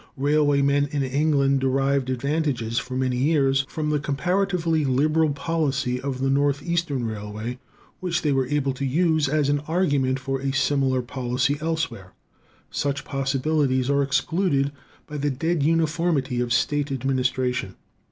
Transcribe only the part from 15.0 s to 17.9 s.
by the dead uniformity of state administration.